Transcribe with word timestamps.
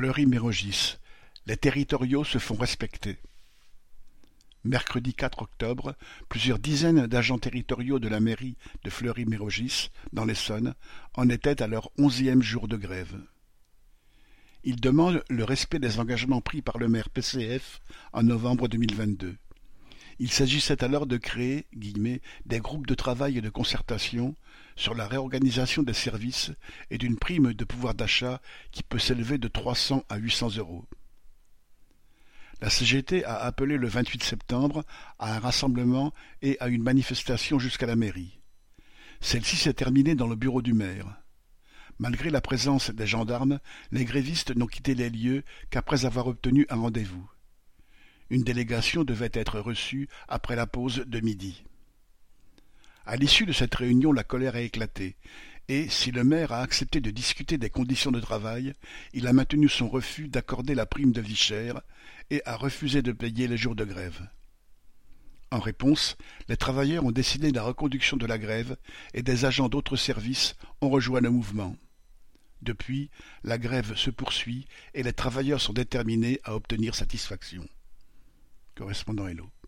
Fleury-Mérogis, 0.00 0.96
les 1.44 1.58
territoriaux 1.58 2.24
se 2.24 2.38
font 2.38 2.54
respecter. 2.54 3.18
Mercredi 4.64 5.12
quatre 5.12 5.42
octobre, 5.42 5.94
plusieurs 6.30 6.58
dizaines 6.58 7.06
d'agents 7.06 7.36
territoriaux 7.36 7.98
de 7.98 8.08
la 8.08 8.18
mairie 8.18 8.56
de 8.82 8.88
Fleury-Mérogis, 8.88 9.90
dans 10.14 10.24
l'Essonne, 10.24 10.74
en 11.12 11.28
étaient 11.28 11.60
à 11.60 11.66
leur 11.66 11.90
onzième 11.98 12.40
jour 12.40 12.66
de 12.66 12.78
grève. 12.78 13.20
Ils 14.64 14.80
demandent 14.80 15.22
le 15.28 15.44
respect 15.44 15.80
des 15.80 15.98
engagements 15.98 16.40
pris 16.40 16.62
par 16.62 16.78
le 16.78 16.88
maire 16.88 17.10
PCF 17.10 17.82
en 18.14 18.22
novembre 18.22 18.68
2022. 18.68 19.36
Il 20.22 20.30
s'agissait 20.30 20.84
alors 20.84 21.06
de 21.06 21.16
créer 21.16 21.66
des 21.72 22.58
groupes 22.58 22.86
de 22.86 22.94
travail 22.94 23.38
et 23.38 23.40
de 23.40 23.48
concertation 23.48 24.34
sur 24.76 24.94
la 24.94 25.08
réorganisation 25.08 25.82
des 25.82 25.94
services 25.94 26.52
et 26.90 26.98
d'une 26.98 27.16
prime 27.16 27.54
de 27.54 27.64
pouvoir 27.64 27.94
d'achat 27.94 28.42
qui 28.70 28.82
peut 28.82 28.98
s'élever 28.98 29.38
de 29.38 29.48
300 29.48 30.04
à 30.10 30.18
800 30.18 30.58
euros. 30.58 30.84
La 32.60 32.68
CGT 32.68 33.24
a 33.24 33.38
appelé 33.38 33.78
le 33.78 33.88
28 33.88 34.22
septembre 34.22 34.84
à 35.18 35.36
un 35.36 35.38
rassemblement 35.38 36.12
et 36.42 36.58
à 36.60 36.68
une 36.68 36.82
manifestation 36.82 37.58
jusqu'à 37.58 37.86
la 37.86 37.96
mairie. 37.96 38.40
Celle-ci 39.22 39.56
s'est 39.56 39.72
terminée 39.72 40.16
dans 40.16 40.28
le 40.28 40.36
bureau 40.36 40.60
du 40.60 40.74
maire. 40.74 41.06
Malgré 41.98 42.28
la 42.28 42.42
présence 42.42 42.90
des 42.90 43.06
gendarmes, 43.06 43.58
les 43.90 44.04
grévistes 44.04 44.54
n'ont 44.54 44.66
quitté 44.66 44.94
les 44.94 45.08
lieux 45.08 45.44
qu'après 45.70 46.04
avoir 46.04 46.26
obtenu 46.26 46.66
un 46.68 46.76
rendez-vous. 46.76 47.26
Une 48.30 48.44
délégation 48.44 49.04
devait 49.04 49.30
être 49.32 49.58
reçue 49.60 50.08
après 50.28 50.56
la 50.56 50.66
pause 50.66 51.04
de 51.06 51.20
midi. 51.20 51.64
À 53.04 53.16
l'issue 53.16 53.46
de 53.46 53.52
cette 53.52 53.74
réunion, 53.74 54.12
la 54.12 54.22
colère 54.22 54.54
a 54.54 54.60
éclaté, 54.60 55.16
et, 55.68 55.88
si 55.88 56.10
le 56.10 56.24
maire 56.24 56.52
a 56.52 56.62
accepté 56.62 57.00
de 57.00 57.10
discuter 57.10 57.58
des 57.58 57.70
conditions 57.70 58.10
de 58.10 58.20
travail, 58.20 58.74
il 59.12 59.26
a 59.26 59.32
maintenu 59.32 59.68
son 59.68 59.88
refus 59.88 60.28
d'accorder 60.28 60.74
la 60.74 60.86
prime 60.86 61.12
de 61.12 61.20
vie 61.20 61.36
chère 61.36 61.80
et 62.30 62.42
a 62.44 62.56
refusé 62.56 63.02
de 63.02 63.12
payer 63.12 63.48
les 63.48 63.56
jours 63.56 63.74
de 63.76 63.84
grève. 63.84 64.28
En 65.52 65.58
réponse, 65.58 66.16
les 66.48 66.56
travailleurs 66.56 67.04
ont 67.04 67.10
décidé 67.10 67.50
la 67.50 67.62
reconduction 67.62 68.16
de 68.16 68.26
la 68.26 68.38
grève 68.38 68.76
et 69.14 69.22
des 69.22 69.44
agents 69.44 69.68
d'autres 69.68 69.96
services 69.96 70.54
ont 70.80 70.90
rejoint 70.90 71.20
le 71.20 71.30
mouvement. 71.30 71.76
Depuis, 72.62 73.10
la 73.42 73.58
grève 73.58 73.96
se 73.96 74.10
poursuit 74.10 74.66
et 74.94 75.02
les 75.02 75.12
travailleurs 75.12 75.60
sont 75.60 75.72
déterminés 75.72 76.40
à 76.44 76.54
obtenir 76.54 76.94
satisfaction. 76.94 77.66
Correspondant 78.80 79.28
Hello. 79.28 79.59